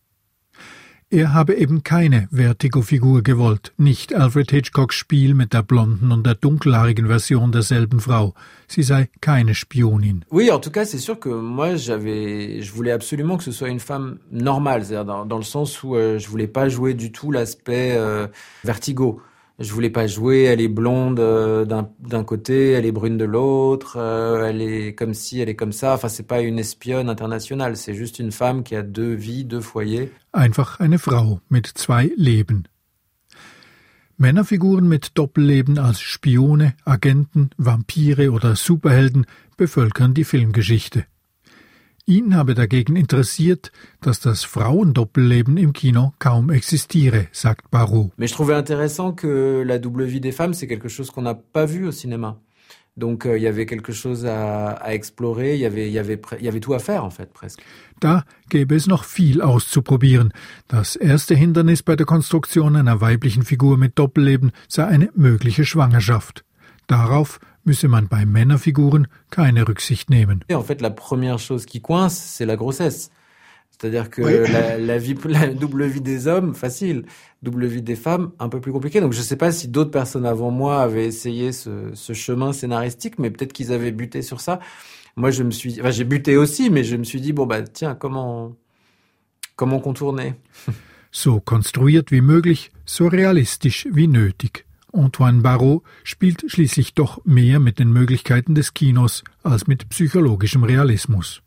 [1.08, 6.34] Er habe eben keine Vertigo-Figur gewollt, nicht Alfred Hitchcocks Spiel mit der blonden und der
[6.34, 8.34] dunkelhaarigen Version derselben Frau.
[8.66, 10.24] Sie sei keine Spionin.
[10.30, 13.68] Oui, en tout cas, c'est sûr que moi, j'avais, je voulais absolument que ce soit
[13.68, 17.12] une femme normale, c'est-à-dire dans, dans, le sens où euh, je voulais pas jouer du
[17.12, 18.26] tout l'aspect euh,
[18.64, 19.20] Vertigo.
[19.62, 23.96] Je voulais pas jouer, elle est blonde euh, d'un côté, elle est brune de l'autre,
[23.96, 25.94] euh, elle est comme ci, elle est comme ça.
[25.94, 29.60] Enfin, c'est pas une espionne internationale, c'est juste une femme qui a deux vies, deux
[29.60, 30.10] foyers.
[30.32, 32.64] Einfach eine Frau mit zwei Leben.
[34.16, 41.06] Männerfiguren mit Doppelleben als Spione, Agenten, Vampire oder Superhelden bevölkern die Filmgeschichte.
[42.06, 48.10] Ihn habe dagegen interessiert, dass das Frauendoppelleben im Kino kaum existiere, sagt Barrault.
[48.16, 51.34] Mais je trouvais intéressant que la double vie des femmes, c'est quelque chose qu'on n'a
[51.34, 52.40] pas vu au cinéma.
[52.96, 55.98] Donc euh, il y avait quelque chose à, à explorer, il y avait, il y
[55.98, 57.62] avait, il y avait tout à faire en fait presque.
[58.00, 60.32] Da gäbe es noch viel auszuprobieren.
[60.66, 66.44] Das erste Hindernis bei der Konstruktion einer weiblichen Figur mit Doppelleben sei eine mögliche Schwangerschaft.
[66.88, 70.44] Darauf müsse man bei Männerfiguren keine Rücksicht nehmen.
[70.48, 73.10] Et en fait, la première chose qui coince, c'est la grossesse.
[73.70, 74.52] C'est-à-dire que oui.
[74.52, 77.04] la, la, vie, la double vie des hommes, facile.
[77.42, 79.00] Double vie des femmes, un peu plus compliqué.
[79.00, 82.52] Donc je ne sais pas si d'autres personnes avant moi avaient essayé ce, ce chemin
[82.52, 84.60] scénaristique, mais peut-être qu'ils avaient buté sur ça.
[85.16, 87.62] Moi, je me suis, enfin, j'ai buté aussi, mais je me suis dit bon bah
[87.62, 88.54] tiens, comment,
[89.56, 90.34] comment contourner?
[91.10, 94.64] so konstruiert wie möglich, so realistisch wie nötig.
[94.92, 101.42] Antoine Barrault spielt schließlich doch mehr mit den Möglichkeiten des Kinos als mit psychologischem Realismus.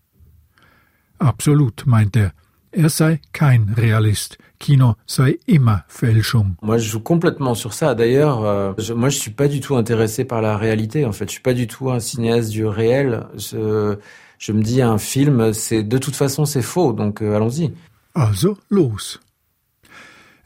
[1.19, 2.33] Absolut, meint er.
[2.71, 4.37] Er sei kein Realist.
[4.59, 6.57] Kino sei immer Fälschung.
[6.61, 7.95] Moi, je joue complètement sur ça.
[7.95, 11.05] D'ailleurs, euh, je, moi, je suis pas du tout intéressé par la réalité.
[11.05, 13.27] En fait, je suis pas du tout un cinéaste du réel.
[13.37, 13.97] Je,
[14.39, 16.93] je me dis, un film, c'est de toute façon, c'est faux.
[16.93, 17.73] Donc, euh, allons-y.
[18.13, 19.19] Also los.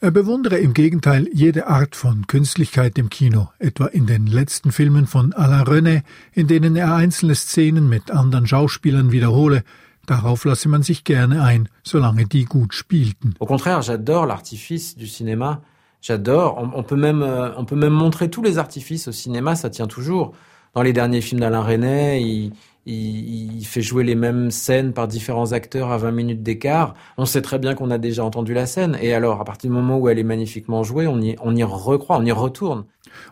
[0.01, 5.07] Er bewundere im Gegenteil jede Art von Künstlichkeit im Kino, etwa in den letzten Filmen
[5.07, 9.63] von Alain René, in denen er einzelne Szenen mit anderen Schauspielern wiederhole.
[10.05, 13.35] Darauf lasse man sich gerne ein, solange die gut spielten.
[13.39, 15.63] Au contraire, j'adore l'artifice du cinéma.
[15.99, 16.57] J'adore.
[16.57, 19.69] On, on, peut même, euh, on peut même montrer tous les artifices au cinéma, ça
[19.69, 20.33] tient toujours.
[20.75, 22.53] Dans les derniers films d'Alain René, il,
[22.85, 26.95] il, il, fait jouer les mêmes scènes par différents acteurs à 20 minutes d'écart.
[27.17, 28.97] On sait très bien qu'on a déjà entendu la scène.
[29.01, 31.63] Et alors, à partir du moment où elle est magnifiquement jouée, on y, on y
[31.63, 32.85] recroit, on y retourne.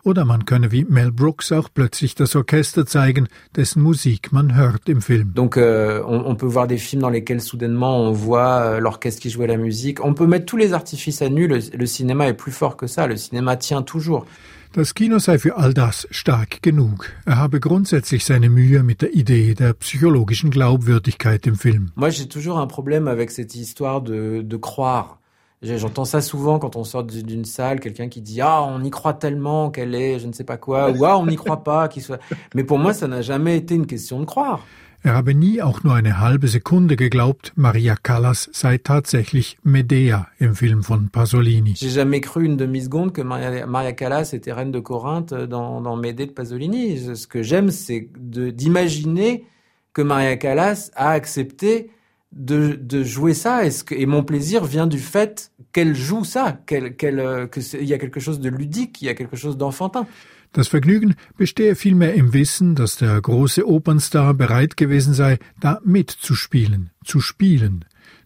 [0.04, 4.88] Oder man könne wie Mel Brooks auch plötzlich das Orchester zeigen, dessen Musik man hört
[4.88, 5.32] im Film.
[5.34, 9.22] Donc, euh, on, on, peut voir des films dans lesquels soudainement on voit euh, l'orchestre
[9.22, 10.04] qui jouait la musique.
[10.04, 11.46] On peut mettre tous les artifices à nu.
[11.46, 13.06] Le, le cinéma est plus fort que ça.
[13.06, 14.26] Le cinéma tient toujours.
[14.72, 17.10] Das Kino sei für all das stark genug.
[17.24, 21.90] Er habe grundsätzlich seine Mühe mit der Idee der psychologischen Glaubwürdigkeit im Film.
[21.96, 25.18] Moi, j'ai toujours un problème avec cette histoire de, de croire.
[25.62, 29.14] J'entends ça souvent quand on sort d'une salle, quelqu'un qui dit ah on y croit
[29.14, 32.02] tellement qu'elle est je ne sais pas quoi ou ah on n'y croit pas qu'il
[32.02, 32.20] soit.
[32.54, 34.64] Mais pour moi ça n'a jamais été une question de croire.
[35.04, 40.56] Er habe nie auch nur eine halbe Sekunde geglaubt, Maria Callas sei tatsächlich Medea im
[40.56, 41.74] Film von Pasolini.
[41.76, 46.32] J'ai jamais cru une demi-seconde que Maria, Callas était reine de Corinthe dans, Médée de
[46.32, 47.14] Pasolini.
[47.14, 49.44] Ce que j'aime, c'est d'imaginer
[49.92, 51.90] que Maria Callas a accepté
[52.32, 56.96] de, jouer ça et, ce et, mon plaisir vient du fait qu'elle joue ça, qu'elle,
[56.96, 60.06] qu'elle, qu'il y a quelque chose de ludique, il y a quelque chose d'enfantin.
[60.52, 66.90] Das Vergnügen bestehe vielmehr im Wissen, dass der große Opernstar bereit gewesen sei, da mitzuspielen,
[67.04, 67.84] zu spielen.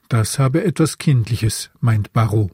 [0.09, 2.53] Das habe etwas Kindliches, meint Barrault.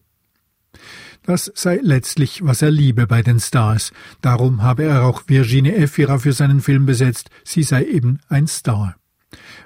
[1.25, 3.93] Das sei letztlich, was er liebe bei den Stars.
[4.23, 7.29] Darum habe er auch Virginie Efira für seinen Film besetzt.
[7.45, 8.97] Sie sei eben ein Star.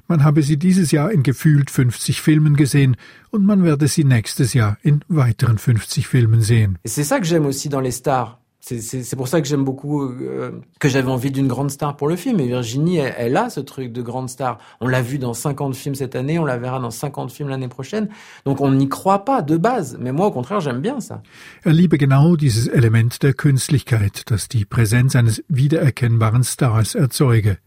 [0.08, 2.96] Man habe sie dieses Jahr in gefühlt 50 Filmen gesehen
[3.30, 6.78] und man werde sie nächstes Jahr in weiteren 50 Filmen sehen.
[6.84, 8.41] C'est ça que j'aime aussi dans les stars.
[8.64, 12.14] C'est pour ça que j'aime beaucoup, euh, que j'avais envie d'une grande star pour le
[12.14, 12.38] film.
[12.38, 14.58] Et Virginie, elle, a ce truc de grande star.
[14.80, 17.66] On l'a vu dans 50 films cette année, on la verra dans 50 films l'année
[17.66, 18.08] prochaine.
[18.44, 19.98] Donc on n'y croit pas de base.
[20.00, 21.22] Mais moi, au contraire, j'aime bien ça.
[21.64, 27.58] Er liebe genau dieses Element der Künstlichkeit, das die Präsenz eines wiedererkennbaren Stars erzeuge.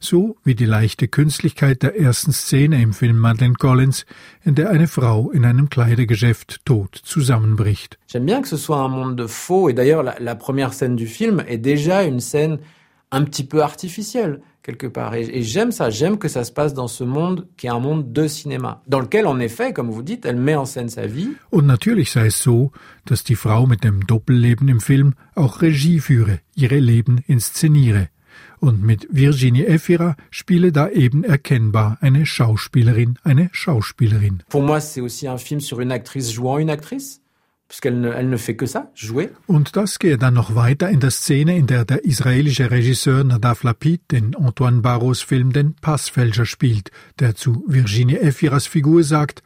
[0.00, 4.06] So wie die leichte Künstlichkeit der ersten Szene im Film Madeleine Collins,
[4.44, 7.98] in der eine Frau in einem Kleidergeschäft tot zusammenbricht.
[8.06, 10.96] J'aime bien que ce soit un monde de faux, et d'ailleurs la, la, première scène
[10.96, 12.58] du film est déjà une scène
[13.10, 15.14] un petit peu artificielle, quelque part.
[15.14, 17.80] Et, et j'aime ça, j'aime que ça se passe dans ce monde qui est un
[17.80, 21.06] monde de cinéma, dans lequel, en effet, comme vous dites, elle met en scène sa
[21.06, 21.30] vie.
[21.50, 22.70] Und natürlich sei es so,
[23.06, 28.08] dass die Frau mit dem Doppelleben im Film auch Regie führe, ihre Leben inszeniere.
[28.60, 34.42] Und mit Virginie Efira spiele da eben erkennbar eine Schauspielerin, eine Schauspielerin.
[34.48, 37.20] Pour moi, c'est aussi un film sur une actrice jouant une actrice.
[37.84, 39.28] Ne, ne.
[39.46, 43.62] Und das gehe dann noch weiter in der Szene, in der der israelische Regisseur Nadav
[43.62, 49.42] Lapid in Antoine Barros Film den Passfälscher spielt, der zu Virginie Efiras Figur sagt,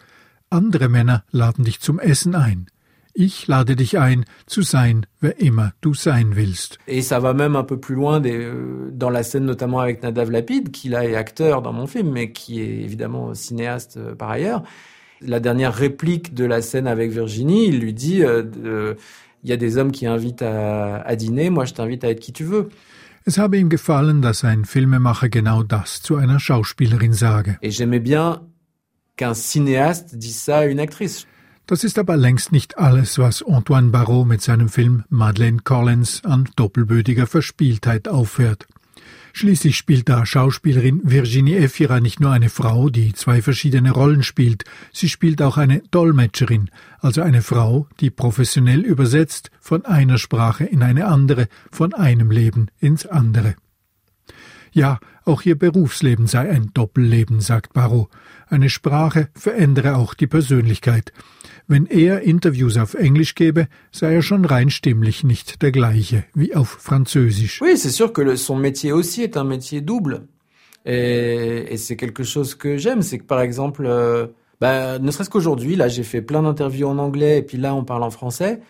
[0.50, 2.68] andere Männer laden dich zum Essen ein.
[3.14, 6.78] Ich lade dich ein, zu sein, wer immer du sein willst.
[6.88, 10.02] Et ça va même un peu plus loin des, euh, dans la scène notamment avec
[10.02, 14.14] Nadav Lapid, qui là est acteur dans mon film, mais qui est évidemment cinéaste euh,
[14.14, 14.62] par ailleurs.
[15.20, 18.94] La dernière réplique de la scène avec Virginie, il lui dit, euh, euh,
[19.44, 22.20] il y a des hommes qui invitent à, à dîner, moi je t'invite à être
[22.20, 22.70] qui tu veux.
[23.24, 27.56] Es habe ihm gefallen, dass ein Filmemacher genau das zu einer Schauspielerin sage.
[27.62, 28.42] Et j'aimais bien
[29.16, 31.28] qu'un cinéaste dise ça à une actrice.
[31.66, 36.48] Das ist aber längst nicht alles, was Antoine Barrault mit seinem Film Madeleine Collins an
[36.56, 38.66] doppelbödiger Verspieltheit auffährt.
[39.34, 44.64] Schließlich spielt da Schauspielerin Virginie Efira nicht nur eine Frau, die zwei verschiedene Rollen spielt,
[44.92, 50.82] sie spielt auch eine Dolmetscherin, also eine Frau, die professionell übersetzt von einer Sprache in
[50.82, 53.54] eine andere, von einem Leben ins andere.
[54.72, 58.08] Ja, auch ihr Berufsleben sei ein Doppelleben, sagt Barrault.
[58.52, 61.14] Eine Sprache verändere auch die Persönlichkeit.
[61.68, 66.54] Wenn er Interviews auf Englisch gebe, sei er schon rein stimmlich nicht der gleiche wie
[66.54, 67.62] auf Französisch.
[67.62, 70.26] Oui, c'est sûr que son métier aussi est un métier double.
[70.84, 74.26] Et, et c'est quelque chose que j'aime, c'est que par exemple, euh,
[74.60, 77.84] bah, ne serait-ce qu'aujourd'hui, là j'ai fait plein d'interviews en anglais et puis là on
[77.84, 78.60] parle en français,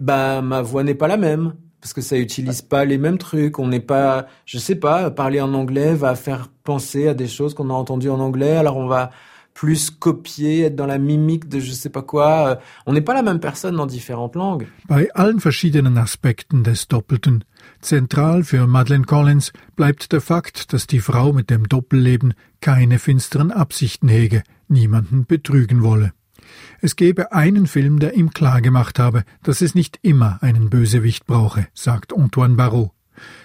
[0.00, 3.58] bah ma voix n'est pas la même parce que ça utilise pas les mêmes trucs.
[3.58, 7.52] On n'est pas, je sais pas, parler en anglais va faire penser à des choses
[7.52, 8.56] qu'on a entendues en anglais.
[8.56, 9.10] Alors on va
[9.52, 12.58] plus copier, être dans la mimique de je sais pas quoi.
[12.86, 14.66] On n'est pas la même personne dans différentes langues.
[14.88, 17.44] Bei allen verschiedenen Aspekten des Doppelten.
[17.82, 23.50] Zentral für Madeleine Collins bleibt der Fakt, dass die Frau mit dem Doppelleben keine finsteren
[23.50, 26.12] Absichten hege, niemanden betrügen wolle.
[26.84, 31.66] Es gebe einen Film, der ihm klargemacht habe, dass es nicht immer einen Bösewicht brauche,
[31.72, 32.90] sagt Antoine Barrault.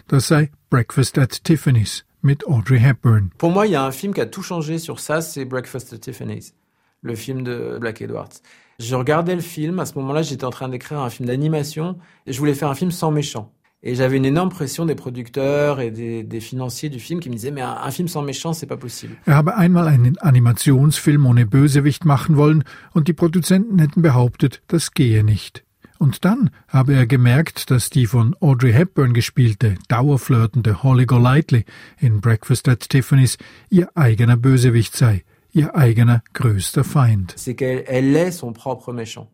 [0.09, 3.31] Das sei Breakfast at Tiffany's mit Audrey Hepburn.
[3.37, 5.93] Pour moi, il y a un film qui a tout changé sur ça, c'est Breakfast
[5.93, 6.53] at Tiffany's,
[7.01, 8.41] le film de Black Edwards.
[8.77, 12.33] Je regardais le film, à ce moment-là, j'étais en train d'écrire un film d'animation, et
[12.33, 13.53] je voulais faire un film sans méchant.
[13.81, 17.35] Et j'avais une énorme pression des producteurs et des, des, financiers du film qui me
[17.35, 19.15] disaient, mais un, film sans méchant, c'est pas possible.
[19.25, 24.91] Er habe einmal einen Animationsfilm ohne Bösewicht machen wollen und die Produzenten hätten behauptet, das
[24.91, 25.63] gehe nicht.
[25.97, 31.63] Und dann habe er gemerkt, dass die von Audrey Hepburn gespielte, dauerflirtende Holly Golightly
[31.99, 33.37] in Breakfast at Tiffany's
[33.69, 37.33] ihr eigener Bösewicht sei, ihr eigener größter Feind.
[37.37, 39.29] C'est qu'elle elle est son propre méchant.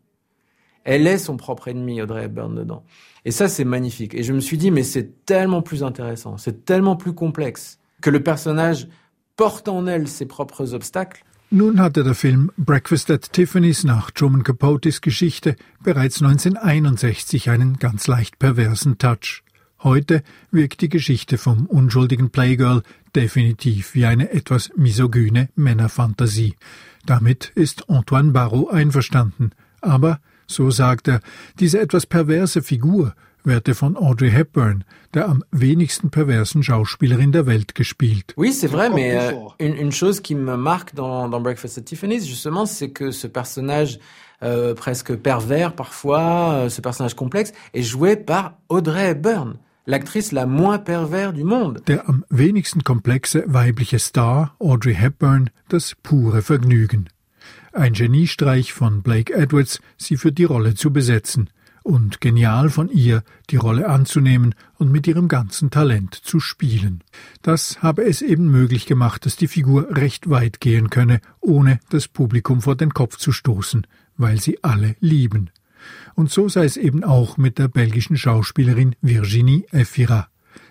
[0.86, 2.84] Elle est son propre ennemi, Audrey Hepburn, dedans.
[3.24, 4.14] Et ça, c'est magnifique.
[4.14, 8.08] Et je me suis dit, mais c'est tellement plus intéressant, c'est tellement plus complexe, que
[8.08, 8.86] le personnage
[9.34, 11.24] porte en elle ses propres obstacles.
[11.50, 18.06] Nun hatte der Film Breakfast at Tiffany's nach Truman Capotes Geschichte bereits 1961 einen ganz
[18.08, 19.42] leicht perversen Touch.
[19.82, 22.82] Heute wirkt die Geschichte vom unschuldigen Playgirl
[23.14, 26.56] definitiv wie eine etwas misogyne Männerfantasie.
[27.04, 29.50] Damit ist Antoine Barrault einverstanden.
[29.80, 31.20] Aber so sagt er,
[31.60, 33.14] diese etwas perverse Figur
[33.46, 38.34] werde von Audrey Hepburn, der am wenigsten perversen Schauspielerin der Welt, gespielt.
[38.36, 41.82] Oui, c'est vrai, mais euh, une, une, chose qui me marque dans, dans Breakfast at
[41.82, 43.98] Tiffany's, justement, c'est que ce personnage
[44.42, 49.54] euh, presque pervers parfois, euh, ce personnage complexe, est joué par Audrey Hepburn.
[49.86, 51.80] L'actrice la moins pervers du monde.
[51.86, 57.08] Der am wenigsten komplexe weibliche Star, Audrey Hepburn, das pure Vergnügen.
[57.76, 61.50] Ein Geniestreich von Blake Edwards, sie für die Rolle zu besetzen.
[61.82, 67.04] Und genial von ihr, die Rolle anzunehmen und mit ihrem ganzen Talent zu spielen.
[67.42, 72.08] Das habe es eben möglich gemacht, dass die Figur recht weit gehen könne, ohne das
[72.08, 73.86] Publikum vor den Kopf zu stoßen,
[74.16, 75.50] weil sie alle lieben.
[76.14, 80.28] Und so sei es eben auch mit der belgischen Schauspielerin Virginie Efira.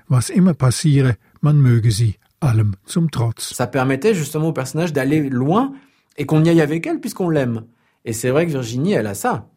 [0.07, 3.53] Was immer passiere, man möge sie allem zum Trotz.
[3.53, 5.75] Ça permettait justement au personnage d'aller loin
[6.17, 7.65] et qu'on y aille avec elle puisqu'on l'aime.
[8.05, 9.49] Et c'est vrai que Virginie, elle a ça.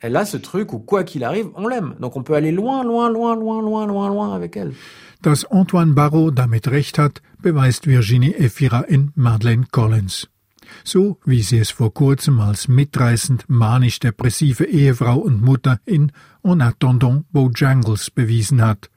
[0.00, 1.96] Elle a ce truc où quoi qu'il arrive, on l'aime.
[2.00, 4.72] Donc on peut aller loin, loin, loin, loin, loin, loin, loin avec elle.
[5.22, 10.28] Dass Antoine Barrault damit recht hat, beweist Virginie Efira in Madeleine Collins.
[10.84, 17.24] So wie sie es vor kurzem als mitreißend manisch-depressive Ehefrau und Mutter in En attendant
[17.32, 18.90] Bojangles bewiesen hat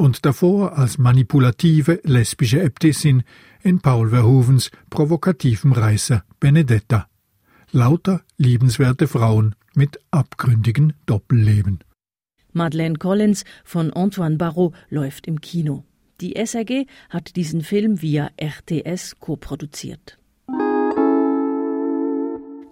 [0.00, 3.22] und davor als manipulative lesbische Äbtissin
[3.62, 7.06] in Paul Verhoevens provokativem Reißer Benedetta.
[7.70, 11.80] Lauter liebenswerte Frauen mit abgründigen Doppelleben.
[12.52, 15.84] Madeleine Collins von Antoine Barrault läuft im Kino.
[16.22, 20.18] Die SRG hat diesen Film via RTS koproduziert.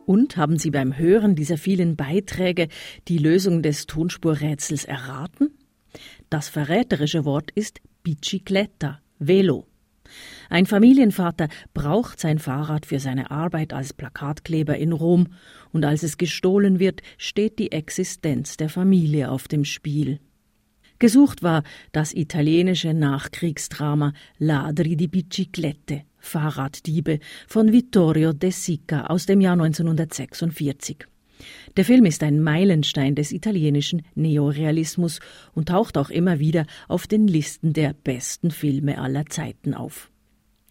[0.07, 2.68] Und haben Sie beim Hören dieser vielen Beiträge
[3.07, 5.50] die Lösung des Tonspurrätsels erraten?
[6.30, 9.66] Das verräterische Wort ist Bicicletta, Velo.
[10.50, 15.28] Ein Familienvater braucht sein Fahrrad für seine Arbeit als Plakatkleber in Rom,
[15.72, 20.20] und als es gestohlen wird, steht die Existenz der Familie auf dem Spiel.
[20.98, 21.62] Gesucht war
[21.92, 31.06] das italienische Nachkriegsdrama Ladri di Biciclette, Fahrraddiebe von Vittorio De Sica aus dem Jahr 1946.
[31.78, 35.20] Der Film ist ein Meilenstein des italienischen Neorealismus
[35.54, 40.10] und taucht auch immer wieder auf den Listen der besten Filme aller Zeiten auf.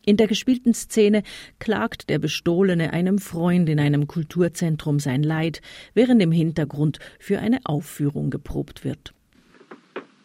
[0.05, 1.23] In der gespielten Szene
[1.59, 5.61] klagt der Bestohlene einem Freund in einem Kulturzentrum sein Leid,
[5.93, 9.13] während im Hintergrund für eine Aufführung geprobt wird.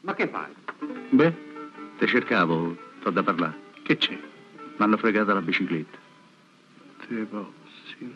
[0.02, 0.50] Ma che fai?
[1.12, 1.32] Beh,
[2.00, 3.54] te cercavo, t'ho da parlare.
[3.84, 4.18] Che c'è?
[4.78, 5.98] M'hanno fregato la bicicletta.
[7.06, 8.12] Te possi.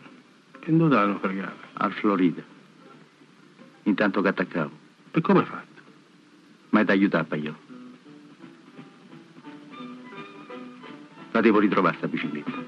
[0.59, 1.55] Che dove l'hanno fregata?
[1.75, 2.56] Al Florida.
[3.87, 4.71] Intanto che attaccavo.
[5.11, 5.81] E come hai fatto?
[6.69, 7.57] Ma è da aiutare io.
[11.31, 12.65] La devo ritrovare sta bicicletta.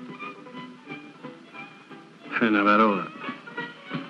[2.39, 3.11] È una parola.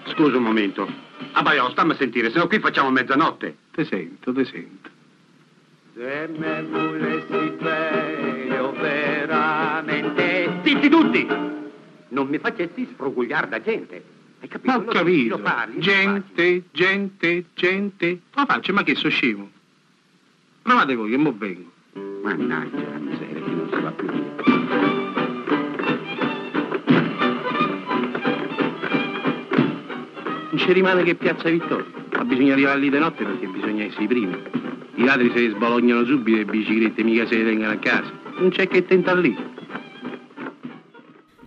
[0.06, 0.88] Scusa un momento.
[1.32, 3.58] Ah, Baio, stammi a sentire, se no qui facciamo mezzanotte.
[3.72, 4.90] Te sento, te sento.
[5.96, 10.60] Se me volessi bene veramente...
[10.64, 11.28] Zitti tutti!
[12.10, 14.18] Non mi facessi sfrugugliare da gente.
[14.42, 14.72] Hai capito?
[14.72, 15.42] Ho capito.
[15.80, 18.22] Gente, gente, gente.
[18.36, 19.50] Ma faccio, ma che so scemo?
[20.62, 21.72] Provate voi, che mo vengo.
[22.24, 24.38] Mannaggia la miseria, che non si va più via.
[30.50, 31.86] Non ci rimane che Piazza Vittoria.
[32.14, 34.38] Ma bisogna arrivare lì di notte perché bisogna essere i primi.
[34.96, 38.12] I ladri se sbalognano subito e le biciclette mica se le tengono a casa.
[38.38, 39.38] Non c'è che tentare lì.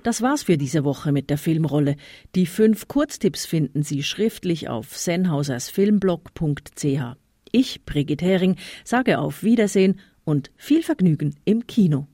[0.03, 1.95] Das war's für diese Woche mit der Filmrolle.
[2.35, 7.17] Die fünf Kurztipps finden Sie schriftlich auf senhausersfilmblog.ch.
[7.53, 12.07] Ich, Brigitte Hering, sage auf Wiedersehen und viel Vergnügen im Kino.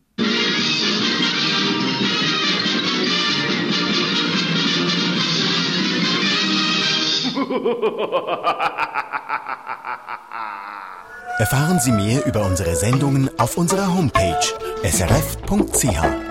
[11.38, 14.34] Erfahren Sie mehr über unsere Sendungen auf unserer Homepage
[14.82, 16.27] srf.ch.